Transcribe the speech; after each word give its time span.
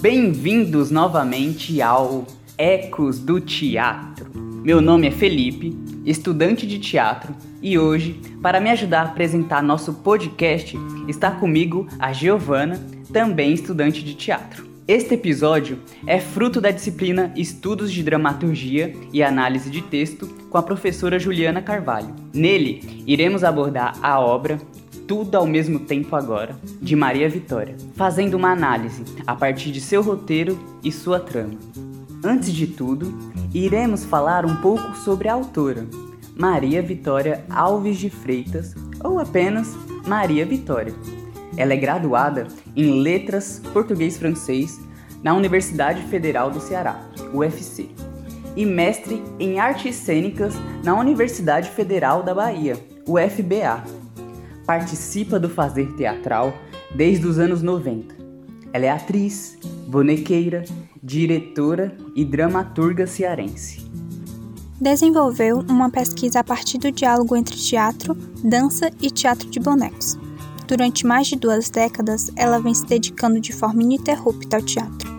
Bem-vindos 0.00 0.90
novamente 0.90 1.82
ao 1.82 2.26
Ecos 2.56 3.18
do 3.18 3.38
Teatro. 3.38 4.30
Meu 4.34 4.80
nome 4.80 5.06
é 5.06 5.10
Felipe, 5.10 5.76
estudante 6.06 6.66
de 6.66 6.78
teatro, 6.78 7.34
e 7.60 7.78
hoje, 7.78 8.18
para 8.40 8.60
me 8.60 8.70
ajudar 8.70 9.02
a 9.02 9.10
apresentar 9.10 9.62
nosso 9.62 9.92
podcast, 9.92 10.74
está 11.06 11.30
comigo 11.30 11.86
a 11.98 12.14
Giovana, 12.14 12.80
também 13.12 13.52
estudante 13.52 14.02
de 14.02 14.14
teatro. 14.14 14.66
Este 14.88 15.16
episódio 15.16 15.78
é 16.06 16.18
fruto 16.18 16.62
da 16.62 16.70
disciplina 16.70 17.30
Estudos 17.36 17.92
de 17.92 18.02
Dramaturgia 18.02 18.94
e 19.12 19.22
Análise 19.22 19.68
de 19.68 19.82
Texto 19.82 20.26
com 20.48 20.56
a 20.56 20.62
professora 20.62 21.18
Juliana 21.18 21.60
Carvalho. 21.60 22.16
Nele, 22.32 23.04
iremos 23.06 23.44
abordar 23.44 23.98
a 24.02 24.18
obra 24.18 24.58
tudo 25.06 25.36
ao 25.36 25.46
mesmo 25.46 25.80
tempo 25.80 26.14
agora, 26.16 26.56
de 26.80 26.94
Maria 26.94 27.28
Vitória, 27.28 27.76
fazendo 27.94 28.34
uma 28.34 28.50
análise 28.50 29.04
a 29.26 29.34
partir 29.34 29.70
de 29.70 29.80
seu 29.80 30.02
roteiro 30.02 30.58
e 30.82 30.90
sua 30.92 31.18
trama. 31.18 31.54
Antes 32.22 32.52
de 32.52 32.66
tudo, 32.66 33.12
iremos 33.54 34.04
falar 34.04 34.44
um 34.44 34.56
pouco 34.56 34.94
sobre 34.96 35.28
a 35.28 35.32
autora, 35.32 35.86
Maria 36.36 36.82
Vitória 36.82 37.44
Alves 37.48 37.98
de 37.98 38.10
Freitas, 38.10 38.74
ou 39.02 39.18
apenas 39.18 39.74
Maria 40.06 40.44
Vitória. 40.44 40.94
Ela 41.56 41.72
é 41.72 41.76
graduada 41.76 42.46
em 42.76 43.00
Letras 43.00 43.60
Português-Francês 43.72 44.80
na 45.22 45.34
Universidade 45.34 46.02
Federal 46.04 46.50
do 46.50 46.60
Ceará, 46.60 47.00
UFC, 47.32 47.88
e 48.56 48.66
mestre 48.66 49.22
em 49.38 49.58
Artes 49.58 49.96
Cênicas 49.96 50.54
na 50.84 50.98
Universidade 50.98 51.70
Federal 51.70 52.22
da 52.22 52.34
Bahia, 52.34 52.76
UFBA 53.06 53.99
participa 54.70 55.36
do 55.40 55.50
fazer 55.50 55.96
teatral 55.96 56.54
desde 56.94 57.26
os 57.26 57.40
anos 57.40 57.60
90. 57.60 58.14
Ela 58.72 58.84
é 58.84 58.90
atriz, 58.90 59.58
bonequeira, 59.88 60.62
diretora 61.02 61.92
e 62.14 62.24
dramaturga 62.24 63.04
cearense. 63.04 63.84
Desenvolveu 64.80 65.64
uma 65.68 65.90
pesquisa 65.90 66.38
a 66.38 66.44
partir 66.44 66.78
do 66.78 66.92
diálogo 66.92 67.34
entre 67.34 67.56
teatro, 67.56 68.14
dança 68.44 68.92
e 69.02 69.10
teatro 69.10 69.50
de 69.50 69.58
bonecos. 69.58 70.16
Durante 70.68 71.04
mais 71.04 71.26
de 71.26 71.34
duas 71.34 71.68
décadas, 71.68 72.30
ela 72.36 72.60
vem 72.60 72.72
se 72.72 72.86
dedicando 72.86 73.40
de 73.40 73.52
forma 73.52 73.82
ininterrupta 73.82 74.58
ao 74.58 74.62
teatro. 74.62 75.10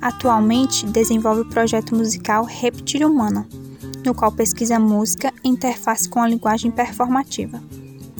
Atualmente, 0.00 0.86
desenvolve 0.86 1.42
o 1.42 1.50
projeto 1.50 1.94
musical 1.94 2.46
Reptil 2.46 3.06
Humana, 3.06 3.46
no 4.02 4.14
qual 4.14 4.32
pesquisa 4.32 4.78
música 4.78 5.34
e 5.44 5.48
interface 5.50 6.08
com 6.08 6.18
a 6.18 6.26
linguagem 6.26 6.70
performativa 6.70 7.60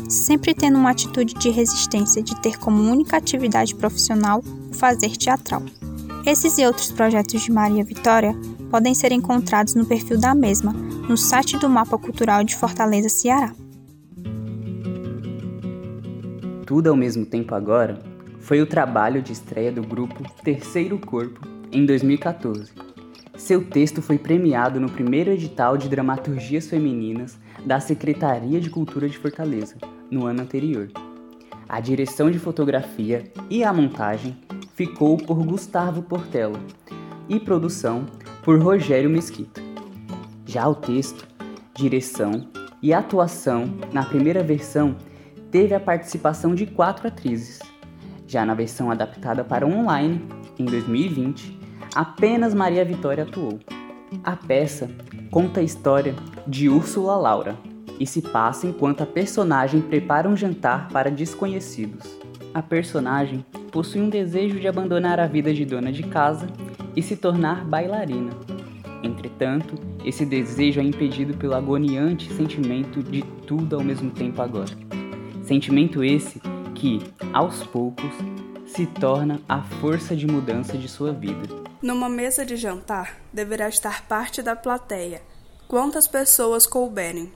sempre 0.08 0.54
tendo 0.54 0.78
uma 0.78 0.90
atitude 0.90 1.34
de 1.34 1.50
resistência 1.50 2.22
de 2.22 2.40
ter 2.40 2.58
como 2.58 2.90
única 2.90 3.16
atividade 3.16 3.74
profissional 3.74 4.42
o 4.70 4.74
fazer 4.74 5.16
teatral. 5.16 5.62
Esses 6.24 6.58
e 6.58 6.66
outros 6.66 6.90
projetos 6.90 7.42
de 7.42 7.52
Maria 7.52 7.84
Vitória 7.84 8.34
podem 8.70 8.94
ser 8.94 9.12
encontrados 9.12 9.74
no 9.74 9.86
perfil 9.86 10.18
da 10.18 10.34
mesma, 10.34 10.72
no 10.72 11.16
site 11.16 11.56
do 11.56 11.68
Mapa 11.68 11.96
Cultural 11.96 12.42
de 12.42 12.56
Fortaleza, 12.56 13.08
Ceará. 13.08 13.54
Tudo 16.66 16.90
ao 16.90 16.96
mesmo 16.96 17.24
tempo 17.24 17.54
agora 17.54 18.00
foi 18.40 18.60
o 18.60 18.66
trabalho 18.66 19.22
de 19.22 19.32
estreia 19.32 19.70
do 19.70 19.82
grupo 19.82 20.24
Terceiro 20.42 20.98
Corpo 20.98 21.46
em 21.70 21.86
2014. 21.86 22.72
Seu 23.36 23.64
texto 23.64 24.02
foi 24.02 24.18
premiado 24.18 24.80
no 24.80 24.90
primeiro 24.90 25.30
edital 25.30 25.76
de 25.76 25.88
dramaturgias 25.88 26.68
femininas 26.68 27.38
da 27.64 27.78
Secretaria 27.78 28.60
de 28.60 28.70
Cultura 28.70 29.08
de 29.08 29.16
Fortaleza, 29.16 29.76
no 30.10 30.26
ano 30.26 30.42
anterior. 30.42 30.90
A 31.68 31.80
direção 31.80 32.30
de 32.30 32.38
fotografia 32.38 33.24
e 33.50 33.64
a 33.64 33.72
montagem 33.72 34.36
ficou 34.74 35.16
por 35.16 35.44
Gustavo 35.44 36.02
Portela 36.02 36.60
e 37.28 37.40
produção 37.40 38.06
por 38.42 38.60
Rogério 38.60 39.10
Mesquita. 39.10 39.60
Já 40.44 40.68
o 40.68 40.74
texto, 40.74 41.26
direção 41.74 42.48
e 42.80 42.92
atuação 42.92 43.74
na 43.92 44.04
primeira 44.04 44.42
versão 44.42 44.96
teve 45.50 45.74
a 45.74 45.80
participação 45.80 46.54
de 46.54 46.66
quatro 46.66 47.08
atrizes. 47.08 47.58
Já 48.28 48.44
na 48.44 48.54
versão 48.54 48.90
adaptada 48.90 49.42
para 49.42 49.66
online, 49.66 50.22
em 50.58 50.64
2020, 50.64 51.58
apenas 51.94 52.54
Maria 52.54 52.84
Vitória 52.84 53.24
atuou. 53.24 53.58
A 54.22 54.36
peça 54.36 54.88
conta 55.30 55.60
a 55.60 55.62
história 55.62 56.14
de 56.46 56.68
Úrsula 56.68 57.16
Laura, 57.16 57.56
e 57.98 58.06
se 58.06 58.22
passa 58.22 58.66
enquanto 58.66 59.02
a 59.02 59.06
personagem 59.06 59.80
prepara 59.80 60.28
um 60.28 60.36
jantar 60.36 60.88
para 60.88 61.10
desconhecidos. 61.10 62.18
A 62.52 62.62
personagem 62.62 63.44
possui 63.70 64.00
um 64.00 64.08
desejo 64.08 64.58
de 64.58 64.66
abandonar 64.66 65.20
a 65.20 65.26
vida 65.26 65.52
de 65.52 65.64
dona 65.64 65.92
de 65.92 66.02
casa 66.02 66.46
e 66.94 67.02
se 67.02 67.16
tornar 67.16 67.64
bailarina. 67.64 68.30
Entretanto, 69.02 69.74
esse 70.04 70.24
desejo 70.24 70.80
é 70.80 70.82
impedido 70.82 71.36
pelo 71.36 71.54
agoniante 71.54 72.32
sentimento 72.32 73.02
de 73.02 73.22
tudo 73.46 73.76
ao 73.76 73.84
mesmo 73.84 74.10
tempo 74.10 74.40
agora. 74.40 74.72
Sentimento 75.42 76.02
esse 76.02 76.40
que, 76.74 77.00
aos 77.32 77.62
poucos, 77.62 78.12
se 78.66 78.86
torna 78.86 79.40
a 79.48 79.62
força 79.62 80.16
de 80.16 80.26
mudança 80.26 80.76
de 80.76 80.88
sua 80.88 81.12
vida. 81.12 81.46
Numa 81.80 82.08
mesa 82.08 82.44
de 82.44 82.56
jantar, 82.56 83.20
deverá 83.32 83.68
estar 83.68 84.06
parte 84.06 84.42
da 84.42 84.56
plateia, 84.56 85.22
quantas 85.68 86.08
pessoas 86.08 86.66
couberem, 86.66 87.30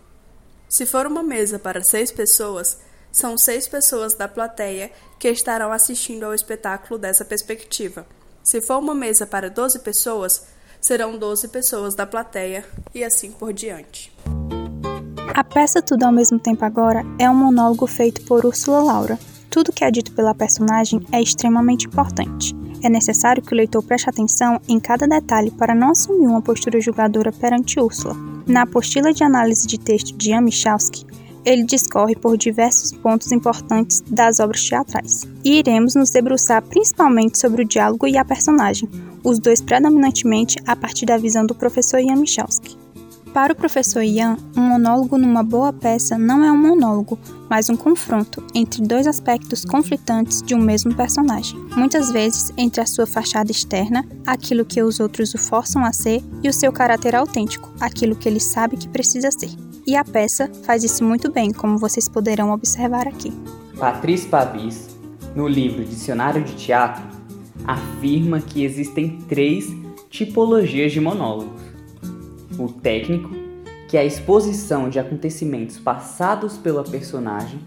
se 0.71 0.87
for 0.87 1.05
uma 1.05 1.21
mesa 1.25 1.59
para 1.59 1.83
seis 1.83 2.13
pessoas, 2.13 2.79
são 3.11 3.37
seis 3.37 3.67
pessoas 3.67 4.15
da 4.15 4.29
plateia 4.29 4.93
que 5.19 5.29
estarão 5.29 5.73
assistindo 5.73 6.23
ao 6.23 6.33
espetáculo 6.33 6.97
dessa 6.97 7.25
perspectiva. 7.25 8.07
Se 8.45 8.61
for 8.61 8.79
uma 8.79 8.95
mesa 8.95 9.27
para 9.27 9.51
12 9.51 9.81
pessoas, 9.81 10.47
serão 10.81 11.19
12 11.19 11.49
pessoas 11.49 11.97
da 11.97 12.07
plateia 12.07 12.65
e 12.95 13.03
assim 13.03 13.33
por 13.33 13.53
diante. 13.53 14.17
A 15.35 15.43
peça 15.43 15.83
Tudo 15.83 16.05
ao 16.05 16.13
mesmo 16.13 16.39
tempo 16.39 16.65
agora 16.65 17.05
é 17.19 17.29
um 17.29 17.35
monólogo 17.35 17.89
feito 17.89 18.23
por 18.23 18.47
Úrsula 18.47 18.81
Laura. 18.81 19.19
Tudo 19.51 19.73
que 19.73 19.85
é 19.85 19.91
dito 19.91 20.13
pela 20.13 20.37
personagem 20.37 21.05
é 21.11 21.21
extremamente 21.21 21.89
importante. 21.89 22.55
É 22.81 22.89
necessário 22.89 23.43
que 23.43 23.53
o 23.53 23.57
leitor 23.57 23.83
preste 23.83 24.09
atenção 24.09 24.61
em 24.69 24.79
cada 24.79 25.09
detalhe 25.09 25.51
para 25.51 25.75
não 25.75 25.91
assumir 25.91 26.29
uma 26.29 26.41
postura 26.41 26.81
julgadora 26.81 27.33
perante 27.33 27.81
Úrsula. 27.81 28.15
Na 28.47 28.63
apostila 28.63 29.13
de 29.13 29.23
análise 29.23 29.67
de 29.67 29.79
texto 29.79 30.17
de 30.17 30.31
Ian 30.31 30.43
Michalski, 30.43 31.07
ele 31.45 31.65
discorre 31.65 32.15
por 32.15 32.37
diversos 32.37 32.93
pontos 32.93 33.33
importantes 33.33 34.03
das 34.07 34.41
obras 34.41 34.69
teatrais. 34.69 35.27
E 35.45 35.59
iremos 35.59 35.95
nos 35.95 36.11
debruçar 36.11 36.63
principalmente 36.63 37.39
sobre 37.39 37.63
o 37.63 37.67
diálogo 37.67 38.07
e 38.07 38.17
a 38.17 38.25
personagem, 38.25 38.89
os 39.25 39.39
dois 39.39 39.61
predominantemente 39.61 40.57
a 40.67 40.77
partir 40.77 41.07
da 41.07 41.17
visão 41.17 41.47
do 41.47 41.55
professor 41.55 42.01
Ian 42.01 42.17
Michalski. 42.17 42.80
Para 43.33 43.53
o 43.53 43.57
professor 43.57 44.03
Ian, 44.03 44.37
um 44.57 44.61
monólogo 44.61 45.17
numa 45.17 45.45
boa 45.45 45.73
peça 45.73 46.19
não 46.19 46.43
é 46.43 46.51
um 46.51 46.57
monólogo, 46.57 47.17
mas 47.49 47.71
um 47.71 47.77
confronto 47.77 48.43
entre 48.53 48.83
dois 48.83 49.07
aspectos 49.07 49.65
conflitantes 49.65 50.43
de 50.43 50.53
um 50.53 50.59
mesmo 50.59 50.93
personagem. 50.97 51.57
Muitas 51.77 52.11
vezes 52.11 52.53
entre 52.57 52.81
a 52.81 52.87
sua 52.87 53.07
fachada 53.07 53.53
externa, 53.53 54.05
aquilo 54.27 54.65
que 54.65 54.83
os 54.83 54.99
outros 54.99 55.33
o 55.33 55.39
forçam 55.39 55.85
a 55.85 55.93
ser, 55.93 56.25
e 56.43 56.49
o 56.49 56.53
seu 56.53 56.73
caráter 56.73 57.15
autêntico, 57.15 57.73
aquilo 57.81 58.17
que 58.17 58.29
ele 58.29 58.41
sabe 58.41 58.77
que 58.77 58.89
precisa 58.89 59.31
ser. 59.31 59.51
E 59.87 59.95
a 59.95 60.05
peça 60.05 60.51
faz 60.65 60.83
isso 60.83 61.05
muito 61.05 61.31
bem, 61.31 61.53
como 61.53 61.79
vocês 61.79 62.09
poderão 62.09 62.51
observar 62.51 63.07
aqui. 63.07 63.33
Patrícia 63.79 64.29
Pavis, 64.29 64.99
no 65.37 65.47
livro 65.47 65.85
Dicionário 65.85 66.43
de 66.43 66.55
Teatro, 66.55 67.05
afirma 67.65 68.41
que 68.41 68.65
existem 68.65 69.21
três 69.29 69.67
tipologias 70.11 70.91
de 70.91 71.01
monólogos 71.01 71.60
o 72.65 72.73
técnico, 72.73 73.31
que 73.89 73.97
é 73.97 74.01
a 74.01 74.05
exposição 74.05 74.89
de 74.89 74.99
acontecimentos 74.99 75.79
passados 75.79 76.57
pela 76.57 76.85
personagem, 76.85 77.59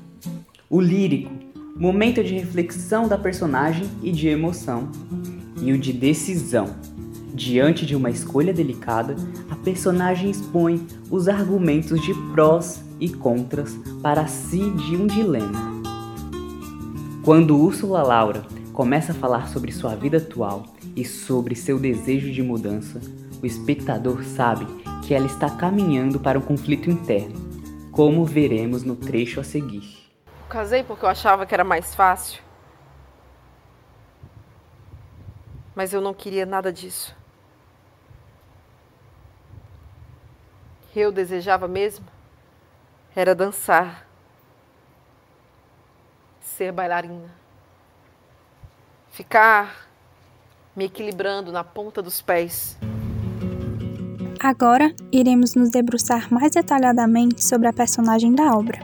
o 0.69 0.79
lírico, 0.79 1.31
momento 1.75 2.23
de 2.23 2.33
reflexão 2.35 3.07
da 3.07 3.17
personagem 3.17 3.89
e 4.01 4.11
de 4.11 4.27
emoção, 4.27 4.89
e 5.61 5.71
o 5.71 5.77
de 5.77 5.91
decisão. 5.91 6.75
Diante 7.33 7.85
de 7.85 7.95
uma 7.95 8.11
escolha 8.11 8.53
delicada, 8.53 9.15
a 9.49 9.55
personagem 9.55 10.29
expõe 10.29 10.85
os 11.09 11.27
argumentos 11.27 11.99
de 12.01 12.13
prós 12.31 12.81
e 12.99 13.09
contras 13.09 13.75
para 14.01 14.27
si 14.27 14.69
de 14.69 14.95
um 14.95 15.07
dilema. 15.07 15.73
Quando 17.23 17.57
Úrsula 17.57 18.03
Laura 18.03 18.43
começa 18.71 19.11
a 19.11 19.15
falar 19.15 19.47
sobre 19.49 19.71
sua 19.71 19.95
vida 19.95 20.17
atual 20.17 20.65
e 20.95 21.03
sobre 21.03 21.55
seu 21.55 21.79
desejo 21.79 22.31
de 22.31 22.43
mudança, 22.43 23.01
o 23.41 23.45
espectador 23.45 24.23
sabe 24.23 24.65
ela 25.13 25.25
está 25.25 25.49
caminhando 25.49 26.19
para 26.19 26.37
um 26.37 26.41
conflito 26.41 26.89
interno, 26.89 27.35
como 27.91 28.25
veremos 28.25 28.83
no 28.83 28.95
trecho 28.95 29.39
a 29.39 29.43
seguir. 29.43 30.11
Casei 30.49 30.83
porque 30.83 31.05
eu 31.05 31.09
achava 31.09 31.45
que 31.45 31.53
era 31.53 31.63
mais 31.63 31.93
fácil. 31.95 32.41
Mas 35.75 35.93
eu 35.93 36.01
não 36.01 36.13
queria 36.13 36.45
nada 36.45 36.71
disso. 36.71 37.15
Eu 40.95 41.11
desejava 41.11 41.67
mesmo 41.67 42.05
era 43.15 43.35
dançar, 43.35 44.07
ser 46.41 46.71
bailarina, 46.71 47.29
ficar 49.11 49.87
me 50.75 50.85
equilibrando 50.85 51.51
na 51.51 51.63
ponta 51.63 52.01
dos 52.01 52.21
pés. 52.21 52.77
Agora 54.43 54.93
iremos 55.09 55.55
nos 55.55 55.69
debruçar 55.69 56.27
mais 56.29 56.51
detalhadamente 56.51 57.41
sobre 57.41 57.65
a 57.65 57.71
personagem 57.71 58.35
da 58.35 58.53
obra. 58.53 58.77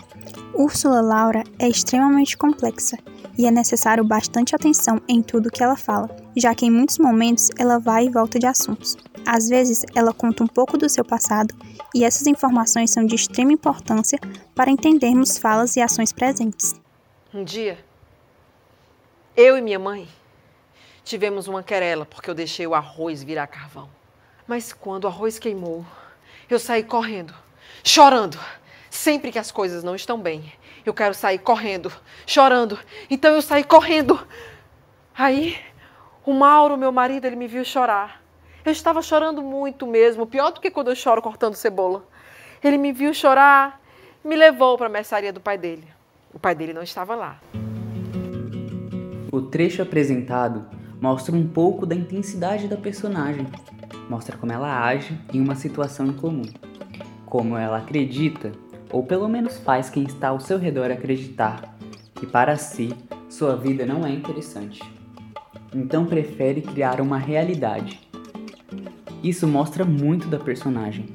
Úrsula 0.54 1.02
Laura 1.02 1.44
é 1.60 1.68
extremamente 1.68 2.38
complexa 2.38 2.98
e 3.38 3.46
é 3.46 3.52
necessário 3.52 4.02
bastante 4.06 4.56
atenção 4.56 5.02
em 5.06 5.22
tudo 5.22 5.52
que 5.52 5.62
ela 5.62 5.76
fala, 5.76 6.10
já 6.38 6.56
que 6.56 6.66
em 6.66 6.72
muitos 6.72 6.98
momentos 6.98 7.50
ela 7.60 7.78
vai 7.78 8.06
e 8.06 8.10
volta 8.10 8.40
de 8.40 8.46
assuntos. 8.46 8.96
Às 9.28 9.50
vezes, 9.50 9.84
ela 9.94 10.14
conta 10.14 10.46
um 10.46 10.48
pouco 10.48 10.78
do 10.78 10.88
seu 10.88 11.04
passado 11.04 11.54
e 11.94 12.06
essas 12.06 12.26
informações 12.26 12.92
são 12.92 13.06
de 13.06 13.16
extrema 13.16 13.52
importância 13.52 14.18
para 14.56 14.72
entendermos 14.72 15.38
falas 15.38 15.76
e 15.76 15.82
ações 15.82 16.14
presentes. 16.14 16.74
Um 17.34 17.44
dia, 17.44 17.78
eu 19.36 19.58
e 19.58 19.62
minha 19.62 19.78
mãe 19.78 20.08
tivemos 21.04 21.50
uma 21.50 21.62
querela 21.62 22.06
porque 22.06 22.30
eu 22.30 22.34
deixei 22.34 22.66
o 22.66 22.74
arroz 22.74 23.22
virar 23.22 23.48
carvão. 23.48 23.99
Mas 24.50 24.74
quando 24.74 25.04
o 25.04 25.08
arroz 25.08 25.38
queimou, 25.38 25.86
eu 26.50 26.58
saí 26.58 26.82
correndo, 26.82 27.36
chorando. 27.84 28.40
Sempre 28.90 29.32
que 29.32 29.38
as 29.38 29.52
coisas 29.52 29.84
não 29.84 29.94
estão 29.94 30.20
bem, 30.20 30.52
eu 30.84 30.92
quero 30.92 31.14
sair 31.14 31.38
correndo, 31.38 31.94
chorando. 32.26 32.80
Então 33.12 33.36
eu 33.36 33.44
saí 33.44 33.64
correndo. 33.64 34.20
Aí, 35.16 35.56
o 36.26 36.34
Mauro, 36.34 36.78
meu 36.78 36.92
marido, 36.92 37.26
ele 37.26 37.36
me 37.36 37.48
viu 37.48 37.64
chorar. 37.64 38.24
Eu 38.66 38.72
estava 38.72 39.04
chorando 39.04 39.44
muito 39.44 39.86
mesmo, 39.86 40.26
pior 40.26 40.50
do 40.50 40.60
que 40.60 40.72
quando 40.72 40.88
eu 40.88 40.96
choro 40.96 41.22
cortando 41.22 41.54
cebola. 41.54 42.04
Ele 42.64 42.80
me 42.80 42.92
viu 42.92 43.14
chorar, 43.14 43.80
me 44.24 44.36
levou 44.36 44.80
para 44.80 44.88
a 44.88 44.90
mercearia 44.90 45.32
do 45.32 45.40
pai 45.40 45.60
dele. 45.60 45.88
O 46.34 46.40
pai 46.40 46.56
dele 46.56 46.74
não 46.74 46.82
estava 46.82 47.14
lá. 47.14 47.40
O 49.32 49.44
trecho 49.44 49.84
apresentado 49.84 50.66
mostra 51.00 51.36
um 51.36 51.48
pouco 51.48 51.86
da 51.86 51.94
intensidade 51.94 52.68
da 52.68 52.78
personagem. 52.78 53.46
Mostra 54.10 54.36
como 54.36 54.52
ela 54.52 54.84
age 54.84 55.16
em 55.32 55.40
uma 55.40 55.56
situação 55.56 56.08
incomum. 56.08 56.50
Como 57.28 57.56
ela 57.56 57.78
acredita, 57.78 58.52
ou 58.92 59.04
pelo 59.04 59.30
menos 59.30 59.58
faz 59.60 59.88
quem 59.90 60.04
está 60.04 60.30
ao 60.30 60.40
seu 60.40 60.58
redor 60.58 60.90
acreditar, 60.90 61.78
que 62.16 62.26
para 62.26 62.58
si 62.58 62.92
sua 63.30 63.56
vida 63.56 63.86
não 63.86 64.06
é 64.06 64.10
interessante. 64.10 64.82
Então 65.74 66.06
prefere 66.06 66.62
criar 66.62 67.00
uma 67.00 67.20
realidade. 67.20 68.00
Isso 69.24 69.48
mostra 69.48 69.86
muito 69.86 70.28
da 70.28 70.40
personagem 70.40 71.06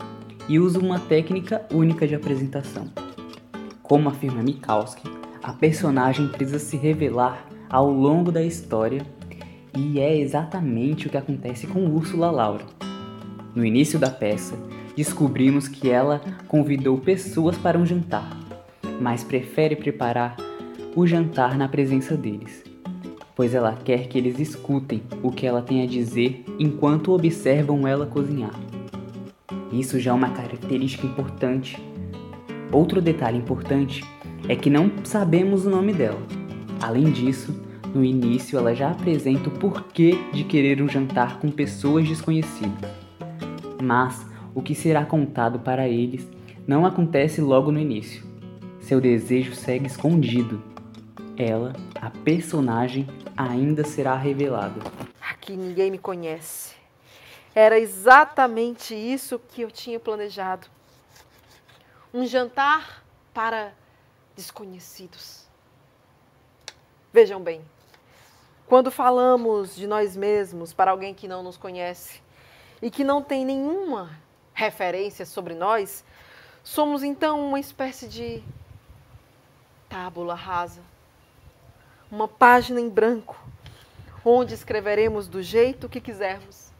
e 0.48 0.60
usa 0.60 0.78
uma 0.78 1.00
técnica 1.00 1.66
única 1.72 2.06
de 2.06 2.14
apresentação. 2.14 2.88
Como 3.82 4.08
afirma 4.08 4.42
Mikalski, 4.42 5.10
a 5.42 5.52
personagem 5.52 6.28
precisa 6.28 6.60
se 6.60 6.76
revelar 6.76 7.44
ao 7.68 7.90
longo 7.90 8.30
da 8.30 8.42
história 8.42 9.04
e 9.76 9.98
é 9.98 10.16
exatamente 10.16 11.08
o 11.08 11.10
que 11.10 11.16
acontece 11.16 11.66
com 11.66 11.86
Úrsula 11.86 12.30
Laura. 12.30 12.73
No 13.54 13.64
início 13.64 14.00
da 14.00 14.10
peça, 14.10 14.58
descobrimos 14.96 15.68
que 15.68 15.88
ela 15.88 16.20
convidou 16.48 16.98
pessoas 16.98 17.56
para 17.56 17.78
um 17.78 17.86
jantar, 17.86 18.28
mas 19.00 19.22
prefere 19.22 19.76
preparar 19.76 20.36
o 20.96 21.06
jantar 21.06 21.56
na 21.56 21.68
presença 21.68 22.16
deles, 22.16 22.64
pois 23.36 23.54
ela 23.54 23.72
quer 23.84 24.08
que 24.08 24.18
eles 24.18 24.40
escutem 24.40 25.02
o 25.22 25.30
que 25.30 25.46
ela 25.46 25.62
tem 25.62 25.84
a 25.84 25.86
dizer 25.86 26.44
enquanto 26.58 27.12
observam 27.12 27.86
ela 27.86 28.06
cozinhar. 28.06 28.58
Isso 29.72 30.00
já 30.00 30.10
é 30.10 30.14
uma 30.14 30.30
característica 30.30 31.06
importante. 31.06 31.80
Outro 32.72 33.00
detalhe 33.00 33.38
importante 33.38 34.04
é 34.48 34.56
que 34.56 34.68
não 34.68 34.90
sabemos 35.04 35.64
o 35.64 35.70
nome 35.70 35.92
dela. 35.92 36.20
Além 36.82 37.12
disso, 37.12 37.54
no 37.94 38.04
início 38.04 38.58
ela 38.58 38.74
já 38.74 38.90
apresenta 38.90 39.48
o 39.48 39.52
porquê 39.52 40.18
de 40.32 40.42
querer 40.42 40.82
um 40.82 40.88
jantar 40.88 41.38
com 41.38 41.48
pessoas 41.52 42.08
desconhecidas. 42.08 43.03
Mas 43.84 44.24
o 44.54 44.62
que 44.62 44.74
será 44.74 45.04
contado 45.04 45.58
para 45.58 45.86
eles 45.86 46.26
não 46.66 46.86
acontece 46.86 47.42
logo 47.42 47.70
no 47.70 47.78
início. 47.78 48.24
Seu 48.80 48.98
desejo 48.98 49.54
segue 49.54 49.86
escondido. 49.86 50.62
Ela, 51.36 51.74
a 52.00 52.08
personagem, 52.08 53.06
ainda 53.36 53.84
será 53.84 54.16
revelada. 54.16 54.80
Aqui 55.20 55.54
ninguém 55.54 55.90
me 55.90 55.98
conhece. 55.98 56.74
Era 57.54 57.78
exatamente 57.78 58.94
isso 58.94 59.38
que 59.38 59.60
eu 59.60 59.70
tinha 59.70 60.00
planejado. 60.00 60.66
Um 62.12 62.24
jantar 62.24 63.04
para 63.34 63.74
desconhecidos. 64.34 65.46
Vejam 67.12 67.40
bem, 67.40 67.60
quando 68.66 68.90
falamos 68.90 69.76
de 69.76 69.86
nós 69.86 70.16
mesmos 70.16 70.72
para 70.72 70.90
alguém 70.90 71.12
que 71.12 71.28
não 71.28 71.42
nos 71.42 71.58
conhece 71.58 72.23
e 72.84 72.90
que 72.90 73.02
não 73.02 73.22
tem 73.22 73.46
nenhuma 73.46 74.10
referência 74.52 75.24
sobre 75.24 75.54
nós, 75.54 76.04
somos 76.62 77.02
então 77.02 77.40
uma 77.40 77.58
espécie 77.58 78.06
de 78.06 78.44
tábula 79.88 80.34
rasa, 80.34 80.82
uma 82.10 82.28
página 82.28 82.78
em 82.78 82.90
branco, 82.90 83.42
onde 84.22 84.52
escreveremos 84.52 85.26
do 85.26 85.42
jeito 85.42 85.88
que 85.88 85.98
quisermos. 85.98 86.74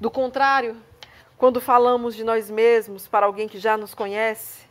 Do 0.00 0.10
contrário, 0.10 0.76
quando 1.36 1.60
falamos 1.60 2.16
de 2.16 2.24
nós 2.24 2.50
mesmos 2.50 3.06
para 3.06 3.24
alguém 3.24 3.46
que 3.46 3.60
já 3.60 3.76
nos 3.76 3.94
conhece, 3.94 4.66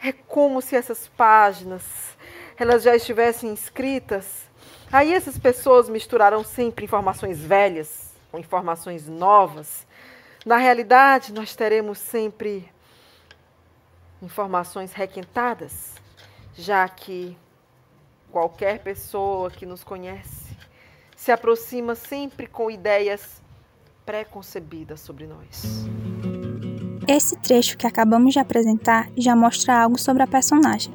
é 0.00 0.12
como 0.12 0.62
se 0.62 0.76
essas 0.76 1.08
páginas 1.08 2.16
elas 2.56 2.84
já 2.84 2.94
estivessem 2.94 3.52
escritas. 3.52 4.48
Aí 4.92 5.12
essas 5.12 5.36
pessoas 5.36 5.88
misturarão 5.88 6.44
sempre 6.44 6.84
informações 6.84 7.40
velhas 7.40 8.11
com 8.32 8.38
informações 8.38 9.06
novas 9.06 9.86
na 10.44 10.56
realidade, 10.56 11.32
nós 11.32 11.54
teremos 11.54 11.98
sempre 11.98 12.68
informações 14.20 14.92
requentadas, 14.92 15.94
já 16.54 16.88
que 16.88 17.36
qualquer 18.30 18.80
pessoa 18.80 19.50
que 19.50 19.64
nos 19.64 19.84
conhece 19.84 20.56
se 21.16 21.30
aproxima 21.30 21.94
sempre 21.94 22.48
com 22.48 22.68
ideias 22.68 23.40
preconcebidas 24.04 25.00
sobre 25.00 25.28
nós. 25.28 25.86
Esse 27.06 27.36
trecho 27.36 27.78
que 27.78 27.86
acabamos 27.86 28.32
de 28.32 28.40
apresentar 28.40 29.08
já 29.16 29.36
mostra 29.36 29.80
algo 29.80 29.96
sobre 29.96 30.24
a 30.24 30.26
personagem. 30.26 30.92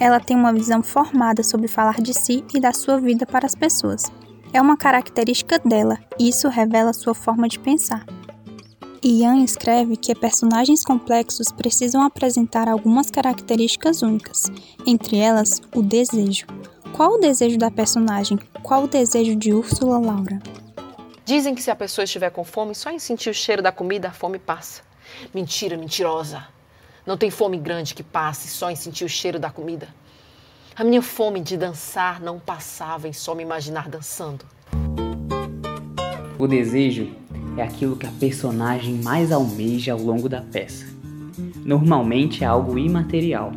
Ela 0.00 0.18
tem 0.18 0.36
uma 0.36 0.52
visão 0.52 0.82
formada 0.82 1.44
sobre 1.44 1.68
falar 1.68 2.00
de 2.00 2.12
si 2.12 2.44
e 2.52 2.60
da 2.60 2.72
sua 2.72 2.98
vida 2.98 3.24
para 3.24 3.46
as 3.46 3.54
pessoas. 3.54 4.10
É 4.50 4.62
uma 4.62 4.76
característica 4.76 5.58
dela 5.58 5.98
e 6.18 6.28
isso 6.28 6.48
revela 6.48 6.94
sua 6.94 7.14
forma 7.14 7.46
de 7.48 7.58
pensar. 7.58 8.06
Ian 9.04 9.44
escreve 9.44 9.96
que 9.96 10.14
personagens 10.14 10.82
complexos 10.82 11.52
precisam 11.52 12.02
apresentar 12.02 12.66
algumas 12.66 13.10
características 13.10 14.02
únicas, 14.02 14.44
entre 14.86 15.18
elas 15.18 15.60
o 15.74 15.82
desejo. 15.82 16.46
Qual 16.94 17.14
o 17.14 17.18
desejo 17.18 17.58
da 17.58 17.70
personagem? 17.70 18.38
Qual 18.62 18.84
o 18.84 18.88
desejo 18.88 19.36
de 19.36 19.52
Úrsula 19.52 19.98
Laura? 19.98 20.40
Dizem 21.24 21.54
que 21.54 21.62
se 21.62 21.70
a 21.70 21.76
pessoa 21.76 22.04
estiver 22.04 22.30
com 22.30 22.42
fome, 22.42 22.74
só 22.74 22.90
em 22.90 22.98
sentir 22.98 23.28
o 23.28 23.34
cheiro 23.34 23.62
da 23.62 23.70
comida 23.70 24.08
a 24.08 24.12
fome 24.12 24.38
passa. 24.38 24.82
Mentira, 25.32 25.76
mentirosa. 25.76 26.48
Não 27.06 27.18
tem 27.18 27.30
fome 27.30 27.58
grande 27.58 27.94
que 27.94 28.02
passe 28.02 28.48
só 28.48 28.70
em 28.70 28.76
sentir 28.76 29.04
o 29.04 29.08
cheiro 29.08 29.38
da 29.38 29.50
comida. 29.50 29.88
A 30.78 30.84
minha 30.84 31.02
fome 31.02 31.40
de 31.40 31.56
dançar 31.56 32.20
não 32.20 32.38
passava 32.38 33.08
em 33.08 33.12
só 33.12 33.34
me 33.34 33.42
imaginar 33.42 33.88
dançando. 33.88 34.44
O 36.38 36.46
desejo 36.46 37.08
é 37.56 37.64
aquilo 37.64 37.96
que 37.96 38.06
a 38.06 38.12
personagem 38.12 38.94
mais 39.02 39.32
almeja 39.32 39.92
ao 39.94 39.98
longo 39.98 40.28
da 40.28 40.40
peça. 40.40 40.86
Normalmente 41.64 42.44
é 42.44 42.46
algo 42.46 42.78
imaterial: 42.78 43.50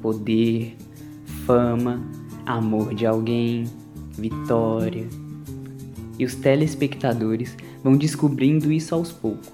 poder, 0.00 0.74
fama, 1.44 2.02
amor 2.46 2.94
de 2.94 3.04
alguém, 3.04 3.64
vitória. 4.12 5.06
E 6.18 6.24
os 6.24 6.34
telespectadores 6.34 7.54
vão 7.82 7.94
descobrindo 7.94 8.72
isso 8.72 8.94
aos 8.94 9.12
poucos. 9.12 9.52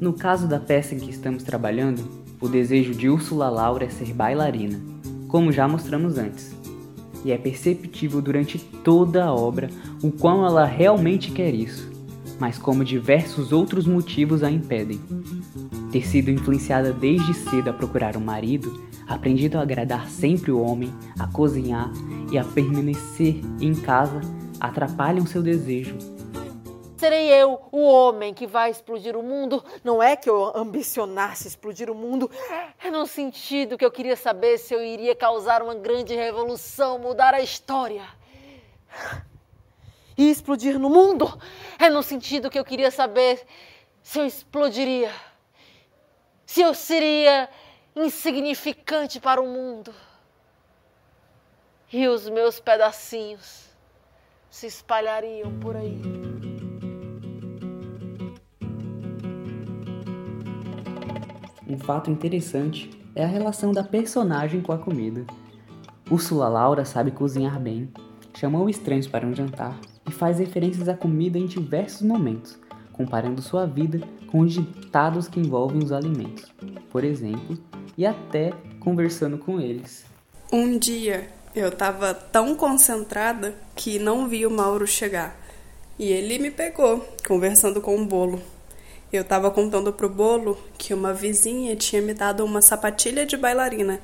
No 0.00 0.12
caso 0.12 0.48
da 0.48 0.58
peça 0.58 0.96
em 0.96 0.98
que 0.98 1.10
estamos 1.10 1.44
trabalhando, 1.44 2.02
o 2.40 2.48
desejo 2.48 2.92
de 2.96 3.08
Úrsula 3.08 3.48
Laura 3.48 3.84
é 3.84 3.88
ser 3.88 4.12
bailarina, 4.12 4.87
como 5.28 5.52
já 5.52 5.68
mostramos 5.68 6.18
antes. 6.18 6.56
E 7.24 7.30
é 7.30 7.38
perceptível 7.38 8.20
durante 8.20 8.58
toda 8.58 9.24
a 9.24 9.34
obra 9.34 9.68
o 10.02 10.10
quão 10.10 10.44
ela 10.44 10.64
realmente 10.64 11.30
quer 11.30 11.54
isso 11.54 11.98
mas 12.38 12.56
como 12.56 12.84
diversos 12.84 13.52
outros 13.52 13.86
motivos 13.86 14.42
a 14.42 14.50
impedem. 14.50 15.00
Ter 15.90 16.06
sido 16.06 16.30
influenciada 16.30 16.92
desde 16.92 17.34
cedo 17.34 17.70
a 17.70 17.72
procurar 17.72 18.16
um 18.16 18.20
marido, 18.20 18.82
aprendido 19.06 19.58
a 19.58 19.62
agradar 19.62 20.08
sempre 20.08 20.52
o 20.52 20.60
homem, 20.60 20.92
a 21.18 21.26
cozinhar 21.26 21.90
e 22.30 22.38
a 22.38 22.44
permanecer 22.44 23.40
em 23.60 23.74
casa 23.74 24.20
atrapalham 24.60 25.26
seu 25.26 25.42
desejo. 25.42 25.96
Serei 26.98 27.28
eu 27.28 27.62
o 27.70 27.84
homem 27.84 28.34
que 28.34 28.44
vai 28.44 28.72
explodir 28.72 29.16
o 29.16 29.22
mundo? 29.22 29.64
Não 29.84 30.02
é 30.02 30.16
que 30.16 30.28
eu 30.28 30.52
ambicionasse 30.56 31.46
explodir 31.46 31.88
o 31.88 31.94
mundo, 31.94 32.28
é 32.82 32.90
no 32.90 33.06
sentido 33.06 33.78
que 33.78 33.84
eu 33.84 33.90
queria 33.90 34.16
saber 34.16 34.58
se 34.58 34.74
eu 34.74 34.82
iria 34.82 35.14
causar 35.14 35.62
uma 35.62 35.76
grande 35.76 36.16
revolução, 36.16 36.98
mudar 36.98 37.34
a 37.34 37.40
história. 37.40 38.02
e 40.18 40.28
explodir 40.28 40.76
no 40.76 40.90
mundo. 40.90 41.40
É 41.78 41.88
no 41.88 42.02
sentido 42.02 42.50
que 42.50 42.58
eu 42.58 42.64
queria 42.64 42.90
saber 42.90 43.46
se 44.02 44.18
eu 44.18 44.26
explodiria, 44.26 45.12
se 46.44 46.60
eu 46.60 46.74
seria 46.74 47.48
insignificante 47.94 49.20
para 49.20 49.40
o 49.40 49.46
mundo 49.46 49.94
e 51.92 52.08
os 52.08 52.28
meus 52.28 52.58
pedacinhos 52.58 53.68
se 54.50 54.66
espalhariam 54.66 55.56
por 55.60 55.76
aí. 55.76 56.27
Um 61.78 61.84
fato 61.84 62.10
interessante 62.10 62.90
é 63.14 63.22
a 63.22 63.28
relação 63.28 63.70
da 63.70 63.84
personagem 63.84 64.60
com 64.60 64.72
a 64.72 64.78
comida. 64.78 65.24
Úrsula 66.10 66.48
Laura 66.48 66.84
sabe 66.84 67.12
cozinhar 67.12 67.60
bem, 67.60 67.88
chamou 68.34 68.68
estranhos 68.68 69.06
para 69.06 69.24
um 69.24 69.32
jantar 69.32 69.78
e 70.04 70.10
faz 70.10 70.40
referências 70.40 70.88
à 70.88 70.94
comida 70.94 71.38
em 71.38 71.46
diversos 71.46 72.02
momentos, 72.02 72.58
comparando 72.92 73.40
sua 73.40 73.64
vida 73.64 74.00
com 74.26 74.40
os 74.40 74.54
ditados 74.54 75.28
que 75.28 75.38
envolvem 75.38 75.80
os 75.80 75.92
alimentos, 75.92 76.52
por 76.90 77.04
exemplo, 77.04 77.56
e 77.96 78.04
até 78.04 78.52
conversando 78.80 79.38
com 79.38 79.60
eles. 79.60 80.04
Um 80.52 80.76
dia 80.80 81.28
eu 81.54 81.68
estava 81.68 82.12
tão 82.12 82.56
concentrada 82.56 83.54
que 83.76 84.00
não 84.00 84.28
vi 84.28 84.44
o 84.44 84.50
Mauro 84.50 84.84
chegar. 84.84 85.38
E 85.96 86.10
ele 86.10 86.40
me 86.40 86.50
pegou, 86.50 87.08
conversando 87.24 87.80
com 87.80 88.02
o 88.02 88.04
bolo. 88.04 88.42
Eu 89.12 89.22
estava 89.22 89.50
contando 89.50 89.92
pro 89.92 90.08
bolo 90.08 90.58
que 90.76 90.92
uma 90.92 91.14
vizinha 91.14 91.74
tinha 91.74 92.02
me 92.02 92.12
dado 92.12 92.44
uma 92.44 92.60
sapatilha 92.60 93.24
de 93.24 93.36
bailarina. 93.36 94.00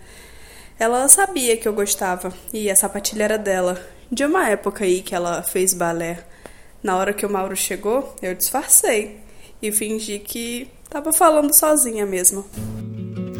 Ela 0.78 1.06
sabia 1.08 1.56
que 1.56 1.68
eu 1.68 1.74
gostava 1.74 2.32
e 2.52 2.70
a 2.70 2.76
sapatilha 2.76 3.24
era 3.24 3.38
dela, 3.38 3.80
de 4.10 4.24
uma 4.24 4.48
época 4.48 4.84
aí 4.84 5.02
que 5.02 5.14
ela 5.14 5.42
fez 5.42 5.74
balé. 5.74 6.24
Na 6.82 6.96
hora 6.96 7.12
que 7.12 7.24
o 7.24 7.30
Mauro 7.30 7.54
chegou, 7.54 8.14
eu 8.22 8.34
disfarcei 8.34 9.20
e 9.60 9.70
fingi 9.70 10.18
que 10.18 10.70
estava 10.82 11.12
falando 11.12 11.54
sozinha 11.54 12.06
mesmo. 12.06 12.44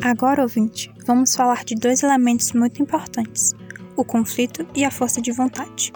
Agora, 0.03 0.43
ouvinte, 0.43 0.93
vamos 1.07 1.35
falar 1.35 1.65
de 1.65 1.75
dois 1.75 2.03
elementos 2.03 2.53
muito 2.53 2.83
importantes: 2.83 3.55
o 3.97 4.05
conflito 4.05 4.67
e 4.75 4.85
a 4.85 4.91
força 4.91 5.21
de 5.21 5.33
vontade. 5.33 5.93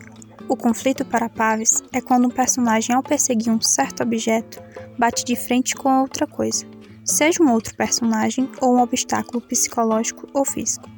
O 0.49 0.57
conflito 0.57 1.05
para 1.05 1.29
Paves 1.29 1.83
é 1.93 2.01
quando 2.01 2.27
um 2.27 2.31
personagem, 2.31 2.97
ao 2.97 3.03
perseguir 3.03 3.53
um 3.53 3.61
certo 3.61 4.03
objeto, 4.03 4.63
bate 4.99 5.23
de 5.23 5.37
frente 5.37 5.75
com 5.75 6.01
outra 6.01 6.27
coisa, 6.27 6.65
seja 7.05 7.43
um 7.43 7.53
outro 7.53 7.75
personagem 7.75 8.49
ou 8.61 8.77
um 8.77 8.81
obstáculo 8.81 9.43
psicológico 9.43 10.27
ou 10.33 10.47
físico. 10.47 10.89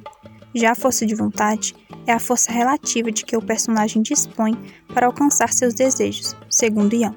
Já 0.55 0.71
a 0.71 0.75
força 0.75 1.05
de 1.05 1.15
vontade 1.15 1.75
é 2.07 2.13
a 2.13 2.19
força 2.19 2.49
relativa 2.51 3.11
de 3.11 3.25
que 3.25 3.35
o 3.35 3.41
personagem 3.41 4.01
dispõe 4.01 4.57
para 4.93 5.07
alcançar 5.07 5.51
seus 5.51 5.73
desejos, 5.73 6.33
segundo 6.49 6.95
Ian. 6.95 7.13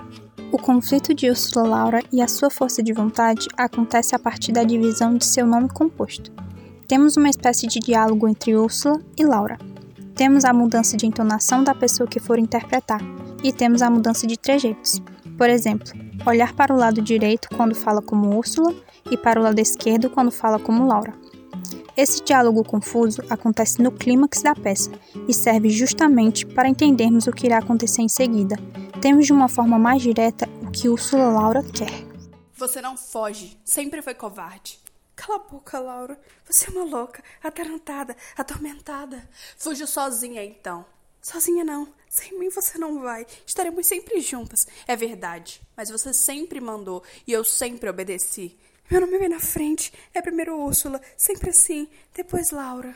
O 0.51 0.59
conflito 0.59 1.15
de 1.15 1.31
Ursula 1.31 1.69
Laura 1.69 2.03
e 2.13 2.21
a 2.21 2.29
sua 2.29 2.51
força 2.51 2.83
de 2.83 2.93
vontade 2.93 3.47
acontece 3.57 4.15
a 4.15 4.19
partir 4.19 4.51
da 4.51 4.65
divisão 4.65 5.17
de 5.17 5.25
seu 5.25 5.47
nome 5.47 5.69
composto. 5.69 6.33
Temos 6.89 7.17
uma 7.17 7.31
espécie 7.31 7.67
de 7.69 7.79
diálogo 7.79 8.29
entre 8.29 8.57
Ursula 8.57 9.01
e 9.17 9.25
Laura. 9.25 9.59
Temos 10.15 10.45
a 10.45 10.53
mudança 10.53 10.97
de 10.97 11.07
entonação 11.07 11.65
da 11.65 11.75
pessoa 11.75 12.09
que 12.09 12.21
for 12.21 12.39
interpretar, 12.39 13.01
e 13.43 13.53
temos 13.53 13.83
a 13.83 13.91
mudança 13.91 14.27
de 14.27 14.39
trejeitos. 14.39 15.03
Por 15.37 15.51
exemplo, 15.51 15.93
olhar 16.25 16.53
para 16.55 16.73
o 16.73 16.77
lado 16.77 17.03
direito 17.03 17.49
quando 17.57 17.75
fala 17.75 18.01
como 18.01 18.37
Úrsula 18.37 18.75
e 19.11 19.17
para 19.17 19.41
o 19.41 19.43
lado 19.43 19.59
esquerdo 19.59 20.09
quando 20.09 20.31
fala 20.31 20.59
como 20.59 20.87
Laura. 20.87 21.13
Esse 21.97 22.23
diálogo 22.25 22.65
confuso 22.65 23.23
acontece 23.29 23.83
no 23.83 23.93
clímax 23.93 24.43
da 24.43 24.55
peça 24.55 24.91
e 25.29 25.35
serve 25.35 25.69
justamente 25.69 26.45
para 26.47 26.69
entendermos 26.69 27.27
o 27.27 27.33
que 27.33 27.47
irá 27.47 27.59
acontecer 27.59 28.03
em 28.03 28.09
seguida. 28.09 28.57
Temos 29.01 29.27
de 29.27 29.33
uma 29.33 29.49
forma 29.49 29.79
mais 29.79 30.03
direta 30.03 30.49
o 30.63 30.71
que 30.71 30.89
Úrsula 30.89 31.29
Laura 31.29 31.63
quer. 31.63 31.93
Você 32.57 32.81
não 32.81 32.97
foge, 32.97 33.59
sempre 33.65 34.01
foi 34.01 34.15
covarde. 34.15 34.84
Cala 35.17 35.37
a 35.37 35.49
boca, 35.49 35.79
Laura. 35.79 36.21
Você 36.45 36.69
é 36.69 36.71
uma 36.71 36.85
louca, 36.85 37.23
atarantada, 37.43 38.17
atormentada. 38.37 39.29
Fuja 39.57 39.87
sozinha 39.87 40.45
então. 40.45 40.85
Sozinha 41.23 41.65
não. 41.65 41.89
Sem 42.09 42.39
mim 42.39 42.51
você 42.51 42.79
não 42.79 43.01
vai. 43.01 43.27
Estaremos 43.47 43.87
sempre 43.87 44.21
juntas. 44.21 44.67
É 44.87 44.95
verdade. 44.95 45.63
Mas 45.77 45.91
você 45.91 46.13
sempre 46.13 46.61
mandou 46.61 47.03
e 47.27 47.33
eu 47.33 47.45
sempre 47.45 47.89
obedeci. 47.89 48.59
Meu 48.91 49.01
nome 49.01 49.19
vem 49.19 49.29
na 49.29 49.41
frente. 49.41 49.93
É 50.13 50.21
primeiro 50.21 50.59
Úrsula, 50.59 51.01
sempre 51.17 51.51
assim, 51.51 51.89
depois 52.15 52.51
Laura. 52.51 52.95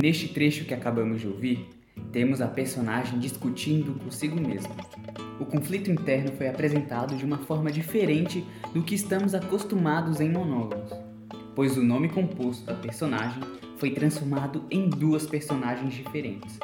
Neste 0.00 0.28
trecho 0.28 0.64
que 0.64 0.74
acabamos 0.74 1.20
de 1.20 1.26
ouvir, 1.26 1.68
temos 2.14 2.40
a 2.40 2.46
personagem 2.46 3.18
discutindo 3.18 3.98
consigo 3.98 4.40
mesma. 4.40 4.72
O 5.40 5.44
conflito 5.44 5.90
interno 5.90 6.30
foi 6.36 6.46
apresentado 6.46 7.16
de 7.16 7.24
uma 7.24 7.38
forma 7.38 7.72
diferente 7.72 8.46
do 8.72 8.84
que 8.84 8.94
estamos 8.94 9.34
acostumados 9.34 10.20
em 10.20 10.30
monólogos, 10.30 10.92
pois 11.56 11.76
o 11.76 11.82
nome 11.82 12.08
composto 12.08 12.66
da 12.66 12.74
personagem 12.74 13.42
foi 13.78 13.90
transformado 13.90 14.64
em 14.70 14.88
duas 14.88 15.26
personagens 15.26 15.92
diferentes. 15.92 16.56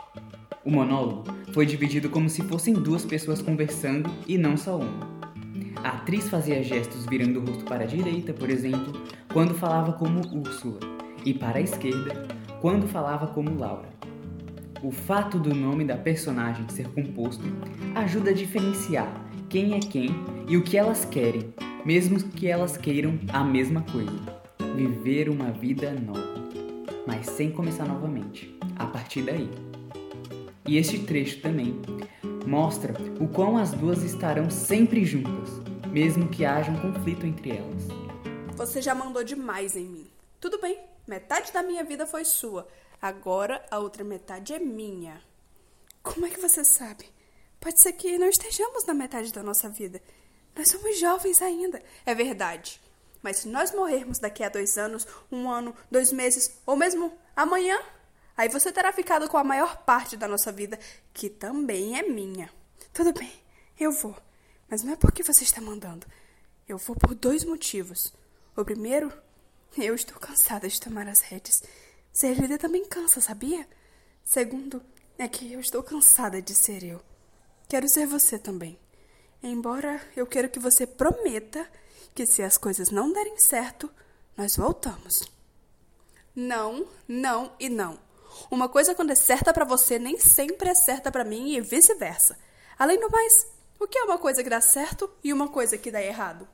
O 0.65 0.71
monólogo 0.71 1.25
foi 1.53 1.67
dividido 1.67 2.09
como 2.09 2.31
se 2.31 2.43
fossem 2.43 2.73
duas 2.73 3.05
pessoas 3.05 3.43
conversando 3.43 4.09
e 4.29 4.39
não 4.39 4.57
só 4.57 4.79
uma. 4.79 5.11
A 5.83 5.97
atriz 5.97 6.29
fazia 6.29 6.63
gestos 6.63 7.07
virando 7.07 7.41
o 7.41 7.45
rosto 7.45 7.65
para 7.65 7.83
a 7.83 7.89
direita, 7.89 8.33
por 8.33 8.51
exemplo, 8.51 8.93
quando 9.33 9.55
falava 9.55 9.95
como 9.95 10.21
Úrsula, 10.33 10.79
e 11.25 11.35
para 11.35 11.59
a 11.59 11.63
esquerda, 11.63 12.29
quando 12.61 12.87
falava 12.87 13.27
como 13.27 13.59
Laura. 13.59 13.90
O 14.83 14.91
fato 14.91 15.39
do 15.39 15.55
nome 15.55 15.85
da 15.85 15.95
personagem 15.95 16.67
ser 16.71 16.89
composto 16.89 17.45
ajuda 17.95 18.31
a 18.31 18.35
diferenciar 18.35 19.13
quem 19.51 19.75
é 19.75 19.79
quem 19.79 20.09
e 20.49 20.57
o 20.57 20.65
que 20.65 20.79
elas 20.79 21.05
querem, 21.05 21.53
mesmo 21.85 22.19
que 22.19 22.47
elas 22.47 22.79
queiram 22.79 23.19
a 23.31 23.45
mesma 23.45 23.83
coisa: 23.83 24.19
viver 24.75 25.29
uma 25.29 25.51
vida 25.51 25.93
nova, 25.93 26.49
mas 27.07 27.27
sem 27.27 27.51
começar 27.51 27.85
novamente, 27.85 28.59
a 28.77 28.87
partir 28.87 29.21
daí. 29.21 29.51
E 30.67 30.79
este 30.79 31.01
trecho 31.01 31.43
também 31.43 31.79
mostra 32.47 32.95
o 33.21 33.29
quão 33.29 33.59
as 33.59 33.73
duas 33.73 34.03
estarão 34.03 34.49
sempre 34.49 35.05
juntas, 35.05 35.61
mesmo 35.89 36.29
que 36.29 36.47
haja 36.47 36.71
um 36.71 36.81
conflito 36.81 37.27
entre 37.27 37.51
elas. 37.51 37.87
Você 38.57 38.81
já 38.81 38.95
mandou 38.95 39.23
demais 39.23 39.77
em 39.77 39.85
mim. 39.85 40.07
Tudo 40.41 40.59
bem, 40.59 40.79
metade 41.07 41.53
da 41.53 41.63
minha 41.63 41.85
vida 41.85 42.07
foi 42.07 42.25
sua. 42.25 42.67
Agora 43.01 43.65
a 43.71 43.79
outra 43.79 44.05
metade 44.05 44.53
é 44.53 44.59
minha. 44.59 45.23
Como 46.03 46.27
é 46.27 46.31
que 46.31 46.41
você 46.41 46.65
sabe? 46.65 47.11
Pode 47.59 47.81
ser 47.81 47.93
que 47.93 48.19
não 48.19 48.29
estejamos 48.29 48.85
na 48.85 48.95
metade 48.95 49.33
da 49.33 49.43
nossa 49.43 49.69
vida. 49.69 50.03
Nós 50.57 50.71
somos 50.71 50.99
jovens 50.99 51.41
ainda. 51.41 51.83
É 52.05 52.15
verdade. 52.15 52.81
Mas 53.23 53.39
se 53.39 53.49
nós 53.49 53.73
morrermos 53.73 54.19
daqui 54.19 54.43
a 54.43 54.49
dois 54.49 54.79
anos, 54.79 55.07
um 55.31 55.51
ano, 55.51 55.75
dois 55.91 56.13
meses, 56.13 56.59
ou 56.65 56.77
mesmo 56.77 57.17
amanhã, 57.37 57.79
aí 58.37 58.49
você 58.49 58.73
terá 58.73 58.93
ficado 58.93 59.29
com 59.29 59.37
a 59.37 59.45
maior 59.45 59.85
parte 59.85 60.17
da 60.17 60.27
nossa 60.27 60.51
vida, 60.51 60.79
que 61.13 61.29
também 61.29 61.99
é 61.99 62.03
minha. 62.03 62.51
Tudo 62.93 63.13
bem, 63.13 63.33
eu 63.79 63.93
vou. 63.93 64.17
Mas 64.69 64.83
não 64.83 64.93
é 64.93 64.97
porque 64.97 65.23
você 65.23 65.45
está 65.45 65.61
mandando. 65.61 66.07
Eu 66.69 66.79
vou 66.79 66.97
por 66.97 67.15
dois 67.15 67.45
motivos. 67.45 68.13
O 68.57 68.65
primeiro, 68.65 69.13
eu 69.77 69.95
estou 69.95 70.19
cansada 70.19 70.69
de 70.69 70.81
tomar 70.81 71.09
as 71.09 71.21
redes. 71.21 71.63
Ser 72.13 72.35
líder 72.35 72.59
também 72.59 72.85
cansa, 72.85 73.21
sabia? 73.21 73.67
Segundo, 74.25 74.83
é 75.19 75.29
que 75.29 75.53
eu 75.53 75.61
estou 75.61 75.83
cansada 75.83 76.41
de 76.43 76.55
ser 76.55 76.83
eu. 76.83 77.01
Quero 77.69 77.89
ser 77.89 78.07
você 78.07 78.39
também. 78.39 78.79
Embora 79.43 80.01
eu 80.17 80.27
quero 80.27 80.49
que 80.49 80.59
você 80.59 80.87
prometa 80.87 81.67
que 82.15 82.27
se 82.27 82.43
as 82.43 82.59
coisas 82.59 82.91
não 82.91 83.13
derem 83.13 83.39
certo, 83.39 83.91
nós 84.37 84.57
voltamos. 84.57 85.23
Não, 86.35 86.87
não 87.07 87.53
e 87.59 87.69
não. 87.69 87.99
Uma 88.51 88.69
coisa 88.69 88.95
quando 88.95 89.11
é 89.11 89.15
certa 89.15 89.53
para 89.53 89.65
você 89.65 89.99
nem 89.99 90.19
sempre 90.19 90.71
é 90.71 90.75
certa 90.75 91.11
para 91.11 91.25
mim 91.25 91.55
e 91.55 91.61
vice-versa. 91.61 92.39
Além 92.79 92.99
do 92.99 93.11
mais, 93.11 93.47
o 93.79 93.87
que 93.87 93.99
é 93.99 94.05
uma 94.05 94.19
coisa 94.19 94.43
que 94.43 94.51
dá 94.51 94.61
certo 94.61 95.11
e 95.23 95.33
uma 95.33 95.49
coisa 95.49 95.79
que 95.79 95.91
dá 95.91 96.03
errado? 96.03 96.47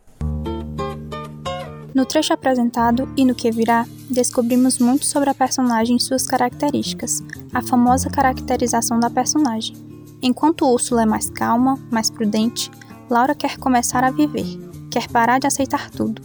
No 1.96 2.04
trecho 2.04 2.34
apresentado 2.34 3.10
e 3.16 3.24
no 3.24 3.34
que 3.34 3.50
virá, 3.50 3.86
descobrimos 4.10 4.78
muito 4.78 5.06
sobre 5.06 5.30
a 5.30 5.34
personagem 5.34 5.96
e 5.96 6.00
suas 6.00 6.26
características, 6.26 7.22
a 7.54 7.62
famosa 7.62 8.10
caracterização 8.10 9.00
da 9.00 9.08
personagem. 9.08 9.74
Enquanto 10.20 10.70
Úrsula 10.70 11.04
é 11.04 11.06
mais 11.06 11.30
calma, 11.30 11.76
mais 11.90 12.10
prudente, 12.10 12.70
Laura 13.08 13.34
quer 13.34 13.56
começar 13.56 14.04
a 14.04 14.10
viver, 14.10 14.44
quer 14.92 15.08
parar 15.08 15.38
de 15.38 15.46
aceitar 15.46 15.88
tudo. 15.88 16.20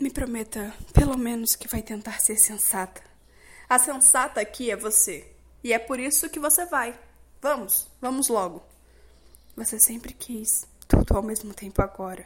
Me 0.00 0.10
prometa, 0.10 0.72
pelo 0.94 1.18
menos, 1.18 1.54
que 1.54 1.68
vai 1.68 1.82
tentar 1.82 2.18
ser 2.18 2.38
sensata. 2.38 3.02
A 3.68 3.78
sensata 3.78 4.40
aqui 4.40 4.70
é 4.70 4.76
você, 4.76 5.30
e 5.62 5.74
é 5.74 5.78
por 5.78 6.00
isso 6.00 6.30
que 6.30 6.40
você 6.40 6.64
vai. 6.64 6.98
Vamos, 7.42 7.86
vamos 8.00 8.28
logo. 8.28 8.62
Você 9.54 9.78
sempre 9.80 10.14
quis 10.14 10.66
tudo 10.88 11.14
ao 11.14 11.22
mesmo 11.22 11.52
tempo 11.52 11.82
agora. 11.82 12.24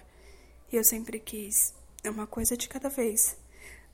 E 0.72 0.76
eu 0.76 0.84
sempre 0.84 1.18
quis 1.18 1.74
uma 2.10 2.26
coisa 2.26 2.56
de 2.56 2.68
cada 2.68 2.88
vez. 2.88 3.36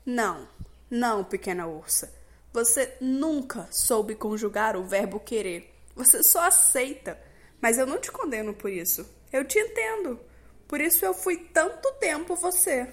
Não, 0.05 0.47
não, 0.89 1.23
pequena 1.23 1.67
ursa. 1.67 2.13
Você 2.53 2.97
nunca 2.99 3.67
soube 3.71 4.15
conjugar 4.15 4.75
o 4.75 4.83
verbo 4.83 5.19
querer. 5.19 5.73
Você 5.95 6.21
só 6.23 6.45
aceita. 6.47 7.17
Mas 7.61 7.77
eu 7.77 7.85
não 7.85 7.99
te 7.99 8.11
condeno 8.11 8.53
por 8.53 8.71
isso. 8.71 9.07
Eu 9.31 9.45
te 9.45 9.57
entendo. 9.59 10.19
Por 10.67 10.81
isso 10.81 11.05
eu 11.05 11.13
fui 11.13 11.37
tanto 11.37 11.91
tempo 11.93 12.35
você. 12.35 12.91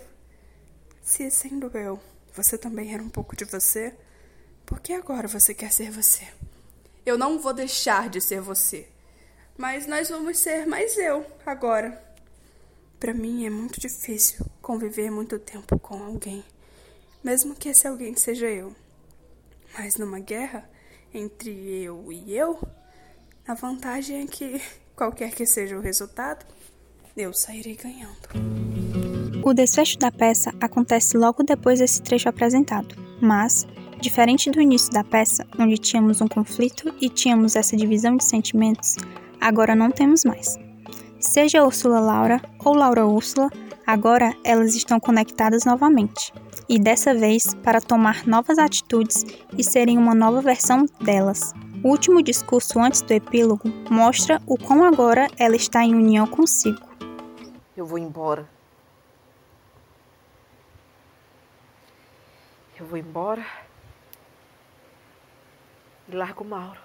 Se 1.02 1.30
sendo 1.30 1.76
eu, 1.76 1.98
você 2.32 2.58
também 2.58 2.92
era 2.92 3.02
um 3.02 3.08
pouco 3.08 3.34
de 3.34 3.44
você, 3.44 3.94
por 4.66 4.78
que 4.80 4.92
agora 4.92 5.26
você 5.26 5.54
quer 5.54 5.72
ser 5.72 5.90
você? 5.90 6.28
Eu 7.04 7.16
não 7.16 7.38
vou 7.38 7.54
deixar 7.54 8.08
de 8.08 8.20
ser 8.20 8.40
você. 8.40 8.87
Mas 9.56 9.87
nós 9.87 10.08
vamos 10.08 10.38
ser 10.38 10.66
mais 10.66 10.96
eu 10.98 11.26
agora. 11.46 12.07
Para 12.98 13.14
mim 13.14 13.46
é 13.46 13.50
muito 13.50 13.80
difícil 13.80 14.44
conviver 14.60 15.08
muito 15.08 15.38
tempo 15.38 15.78
com 15.78 16.02
alguém, 16.02 16.42
mesmo 17.22 17.54
que 17.54 17.68
esse 17.68 17.86
alguém 17.86 18.16
seja 18.16 18.46
eu. 18.46 18.74
Mas 19.78 19.96
numa 19.96 20.18
guerra 20.18 20.68
entre 21.14 21.50
eu 21.50 22.12
e 22.12 22.36
eu, 22.36 22.58
a 23.46 23.54
vantagem 23.54 24.22
é 24.22 24.26
que, 24.26 24.60
qualquer 24.96 25.30
que 25.30 25.46
seja 25.46 25.78
o 25.78 25.80
resultado, 25.80 26.44
eu 27.16 27.32
sairei 27.32 27.76
ganhando. 27.76 28.28
O 29.44 29.54
desfecho 29.54 29.96
da 29.98 30.10
peça 30.10 30.52
acontece 30.60 31.16
logo 31.16 31.44
depois 31.44 31.78
desse 31.78 32.02
trecho 32.02 32.28
apresentado, 32.28 32.96
mas, 33.22 33.64
diferente 34.00 34.50
do 34.50 34.60
início 34.60 34.92
da 34.92 35.04
peça, 35.04 35.46
onde 35.56 35.78
tínhamos 35.78 36.20
um 36.20 36.26
conflito 36.26 36.92
e 37.00 37.08
tínhamos 37.08 37.54
essa 37.54 37.76
divisão 37.76 38.16
de 38.16 38.24
sentimentos, 38.24 38.96
agora 39.40 39.76
não 39.76 39.90
temos 39.90 40.24
mais. 40.24 40.67
Seja 41.20 41.64
Úrsula 41.64 41.98
Laura 41.98 42.40
ou 42.64 42.75
Laura 42.75 43.04
Úrsula, 43.04 43.50
agora 43.84 44.32
elas 44.44 44.76
estão 44.76 45.00
conectadas 45.00 45.64
novamente, 45.64 46.32
e 46.68 46.78
dessa 46.78 47.12
vez 47.12 47.54
para 47.54 47.80
tomar 47.80 48.25
novas 48.25 48.56
atitudes 48.56 49.25
e 49.56 49.64
serem 49.64 49.98
uma 49.98 50.14
nova 50.14 50.40
versão 50.40 50.87
delas, 51.00 51.52
o 51.82 51.88
último 51.88 52.22
discurso 52.22 52.78
antes 52.78 53.02
do 53.02 53.12
epílogo 53.12 53.68
mostra 53.90 54.40
o 54.46 54.56
quão 54.56 54.84
agora 54.84 55.26
ela 55.37 55.56
está 55.56 55.82
em 55.84 55.92
união 55.92 56.25
consigo. 56.26 56.87
Eu 57.76 57.84
vou 57.84 57.98
embora. 57.98 58.48
Eu 62.78 62.87
vou 62.87 62.96
embora 62.96 63.44
e 66.08 66.14
largo 66.14 66.44
Mauro. 66.44 66.80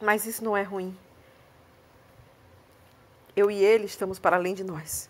Mas 0.00 0.24
isso 0.26 0.42
não 0.42 0.56
é 0.56 0.62
ruim. 0.62 0.96
Eu 3.38 3.52
e 3.52 3.64
ele 3.64 3.84
estamos 3.84 4.18
para 4.18 4.34
além 4.34 4.52
de 4.52 4.64
nós. 4.64 5.08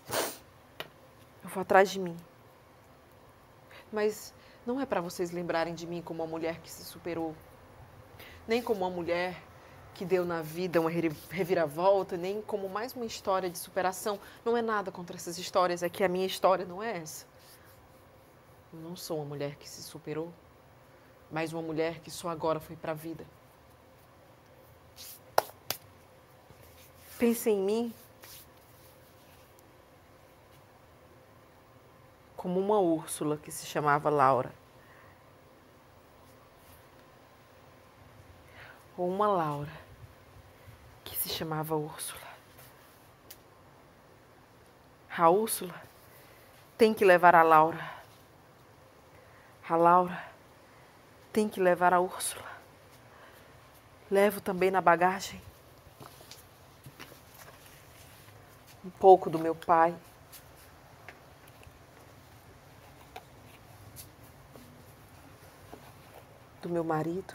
Eu 1.43 1.49
vou 1.49 1.61
atrás 1.61 1.89
de 1.89 1.99
mim. 1.99 2.15
Mas 3.91 4.31
não 4.67 4.79
é 4.79 4.85
para 4.85 5.01
vocês 5.01 5.31
lembrarem 5.31 5.73
de 5.73 5.87
mim 5.87 5.99
como 5.99 6.21
uma 6.21 6.29
mulher 6.29 6.59
que 6.59 6.69
se 6.69 6.85
superou, 6.85 7.35
nem 8.47 8.61
como 8.61 8.81
uma 8.81 8.89
mulher 8.91 9.35
que 9.95 10.05
deu 10.05 10.25
na 10.25 10.43
vida 10.43 10.79
uma 10.79 10.91
reviravolta, 10.91 12.17
nem 12.17 12.39
como 12.39 12.69
mais 12.69 12.93
uma 12.93 13.03
história 13.03 13.49
de 13.49 13.57
superação. 13.57 14.19
Não 14.45 14.55
é 14.55 14.61
nada 14.61 14.91
contra 14.91 15.15
essas 15.15 15.39
histórias, 15.39 15.81
é 15.81 15.89
que 15.89 16.03
a 16.03 16.07
minha 16.07 16.27
história 16.27 16.67
não 16.67 16.83
é 16.83 16.97
essa. 16.97 17.25
Eu 18.71 18.79
não 18.79 18.95
sou 18.95 19.17
uma 19.17 19.25
mulher 19.25 19.55
que 19.55 19.67
se 19.67 19.81
superou, 19.81 20.31
mas 21.31 21.51
uma 21.51 21.63
mulher 21.63 21.99
que 21.99 22.11
só 22.11 22.29
agora 22.29 22.59
foi 22.59 22.75
para 22.75 22.91
a 22.91 22.95
vida. 22.95 23.25
Pense 27.17 27.49
em 27.49 27.59
mim 27.59 27.93
como 32.39 32.57
uma 32.57 32.79
Úrsula 32.79 33.35
que 33.35 33.51
se 33.51 33.65
chamava 33.65 34.09
Laura. 34.09 34.49
Ou 38.97 39.09
uma 39.09 39.27
Laura 39.27 39.73
que 41.03 41.17
se 41.17 41.27
chamava 41.27 41.75
Úrsula. 41.75 42.29
A 45.17 45.29
Úrsula 45.29 45.75
tem 46.77 46.93
que 46.93 47.03
levar 47.03 47.35
a 47.35 47.43
Laura. 47.43 47.91
A 49.69 49.75
Laura 49.75 50.23
tem 51.33 51.49
que 51.49 51.59
levar 51.59 51.93
a 51.93 51.99
Úrsula. 51.99 52.49
Levo 54.09 54.39
também 54.39 54.71
na 54.71 54.79
bagagem 54.79 55.41
um 58.85 58.89
pouco 58.91 59.29
do 59.29 59.37
meu 59.37 59.53
pai 59.53 59.93
do 66.69 66.73
meu 66.73 66.83
marido. 66.83 67.33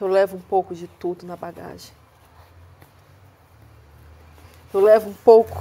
Eu 0.00 0.08
levo 0.08 0.36
um 0.36 0.40
pouco 0.40 0.74
de 0.74 0.88
tudo 0.88 1.24
na 1.24 1.36
bagagem. 1.36 1.94
Eu 4.74 4.80
levo 4.80 5.10
um 5.10 5.14
pouco 5.14 5.60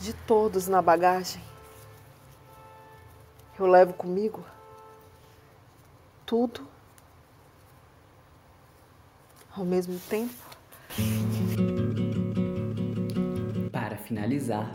de 0.00 0.12
todos 0.12 0.66
na 0.66 0.82
bagagem. 0.82 1.42
Eu 3.58 3.66
levo 3.66 3.92
comigo 3.92 4.44
tudo 6.24 6.66
ao 9.54 9.64
mesmo 9.64 9.98
tempo. 10.08 10.34
Para 13.70 13.96
finalizar, 13.96 14.74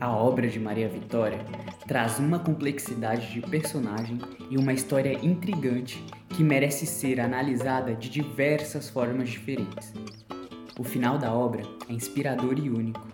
a 0.00 0.10
obra 0.10 0.46
de 0.48 0.60
Maria 0.60 0.88
Vitória 0.88 1.38
traz 1.86 2.18
uma 2.18 2.38
complexidade 2.38 3.32
de 3.32 3.40
personagem 3.40 4.18
e 4.50 4.58
uma 4.58 4.72
história 4.72 5.18
intrigante 5.24 6.04
que 6.28 6.44
merece 6.44 6.86
ser 6.86 7.20
analisada 7.20 7.94
de 7.94 8.10
diversas 8.10 8.90
formas 8.90 9.28
diferentes. 9.28 9.92
O 10.78 10.84
final 10.84 11.16
da 11.16 11.32
obra 11.32 11.62
é 11.88 11.92
inspirador 11.92 12.58
e 12.58 12.68
único. 12.68 13.06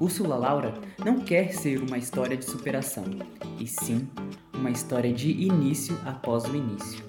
Úrsula 0.00 0.36
Laura 0.36 0.74
não 1.04 1.20
quer 1.20 1.52
ser 1.52 1.82
uma 1.82 1.98
história 1.98 2.36
de 2.36 2.44
superação, 2.44 3.04
e 3.58 3.66
sim 3.66 4.08
uma 4.54 4.70
história 4.70 5.12
de 5.12 5.30
início 5.30 5.98
após 6.04 6.44
o 6.44 6.56
início. 6.56 7.04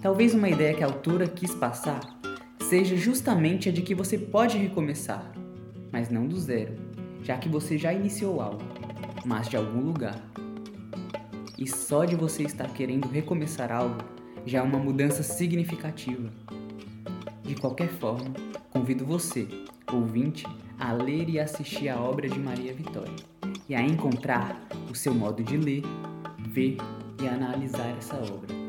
Talvez 0.00 0.34
uma 0.34 0.48
ideia 0.48 0.74
que 0.74 0.82
a 0.82 0.86
autora 0.86 1.26
quis 1.26 1.54
passar 1.54 2.00
seja 2.60 2.96
justamente 2.96 3.68
a 3.68 3.72
de 3.72 3.82
que 3.82 3.94
você 3.94 4.16
pode 4.16 4.58
recomeçar, 4.58 5.32
mas 5.92 6.08
não 6.08 6.26
do 6.26 6.38
zero, 6.38 6.74
já 7.22 7.38
que 7.38 7.48
você 7.48 7.78
já 7.78 7.92
iniciou 7.92 8.40
algo 8.40 8.62
mas 9.24 9.48
de 9.48 9.56
algum 9.56 9.80
lugar. 9.80 10.20
E 11.58 11.68
só 11.68 12.04
de 12.04 12.16
você 12.16 12.42
estar 12.42 12.68
querendo 12.70 13.08
recomeçar 13.08 13.70
algo 13.70 13.98
já 14.44 14.58
é 14.58 14.62
uma 14.62 14.78
mudança 14.78 15.22
significativa. 15.22 16.30
De 17.42 17.54
qualquer 17.54 17.88
forma, 17.88 18.32
convido 18.70 19.04
você, 19.04 19.46
ouvinte, 19.92 20.46
a 20.78 20.92
ler 20.92 21.28
e 21.28 21.38
assistir 21.38 21.88
a 21.88 22.00
obra 22.00 22.28
de 22.28 22.38
Maria 22.38 22.72
Vitória 22.74 23.14
e 23.68 23.74
a 23.74 23.82
encontrar 23.82 24.66
o 24.90 24.94
seu 24.94 25.14
modo 25.14 25.42
de 25.42 25.56
ler, 25.56 25.82
ver 26.48 26.76
e 27.22 27.28
analisar 27.28 27.96
essa 27.96 28.16
obra. 28.16 28.61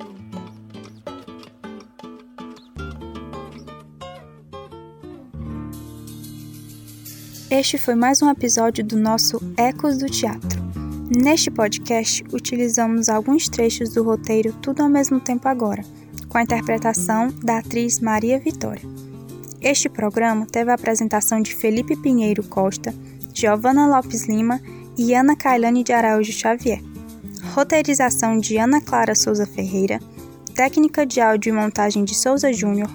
Este 7.55 7.77
foi 7.77 7.93
mais 7.93 8.19
um 8.19 8.31
episódio 8.31 8.83
do 8.83 8.97
nosso 8.97 9.39
Ecos 9.55 9.99
do 9.99 10.07
Teatro. 10.07 10.59
Neste 11.15 11.51
podcast, 11.51 12.23
utilizamos 12.33 13.09
alguns 13.09 13.47
trechos 13.47 13.93
do 13.93 14.01
roteiro 14.01 14.51
Tudo 14.53 14.81
ao 14.81 14.89
mesmo 14.89 15.19
tempo 15.19 15.47
agora, 15.47 15.83
com 16.27 16.39
a 16.39 16.41
interpretação 16.41 17.31
da 17.43 17.59
atriz 17.59 17.99
Maria 17.99 18.39
Vitória. 18.39 18.81
Este 19.61 19.87
programa 19.87 20.47
teve 20.47 20.71
a 20.71 20.73
apresentação 20.73 21.43
de 21.43 21.53
Felipe 21.53 21.95
Pinheiro 21.95 22.41
Costa, 22.41 22.91
Giovana 23.31 23.85
Lopes 23.85 24.27
Lima 24.27 24.59
e 24.97 25.13
Ana 25.13 25.35
Kailane 25.35 25.83
de 25.83 25.93
Araújo 25.93 26.31
Xavier. 26.31 26.81
Roteirização 27.53 28.39
de 28.39 28.57
Ana 28.57 28.81
Clara 28.81 29.13
Souza 29.13 29.45
Ferreira, 29.45 29.99
técnica 30.55 31.05
de 31.05 31.21
áudio 31.21 31.51
e 31.51 31.53
montagem 31.55 32.03
de 32.03 32.15
Souza 32.15 32.51
Júnior, 32.51 32.89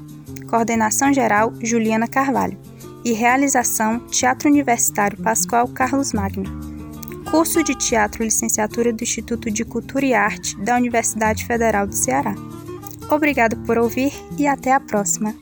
coordenação 0.49 1.12
geral 1.14 1.55
Juliana 1.62 2.09
Carvalho 2.09 2.59
e 3.05 3.13
realização 3.13 4.01
Teatro 4.01 4.49
Universitário 4.49 5.19
Pascoal 5.19 5.69
Carlos 5.69 6.13
Magno. 6.13 6.45
Curso 7.31 7.63
de 7.63 7.75
Teatro 7.75 8.25
Licenciatura 8.25 8.93
do 8.93 9.03
Instituto 9.03 9.51
de 9.51 9.65
Cultura 9.65 10.07
e 10.07 10.15
Arte 10.15 10.57
da 10.59 10.77
Universidade 10.77 11.45
Federal 11.47 11.87
do 11.87 11.95
Ceará. 11.95 12.35
Obrigado 13.11 13.57
por 13.65 13.79
ouvir 13.79 14.13
e 14.39 14.47
até 14.47 14.73
a 14.73 14.81
próxima! 14.81 15.35